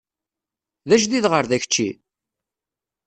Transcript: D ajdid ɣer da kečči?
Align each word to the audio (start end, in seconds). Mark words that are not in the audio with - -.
D 0.87 0.89
ajdid 0.95 1.25
ɣer 1.31 1.43
da 1.49 1.57
kečči? 1.63 1.89